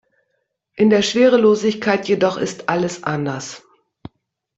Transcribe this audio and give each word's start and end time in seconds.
In 0.73 0.89
der 0.89 1.03
Schwerelosigkeit 1.03 2.07
jedoch 2.07 2.37
ist 2.39 2.69
alles 2.69 3.03
anders. 3.03 3.61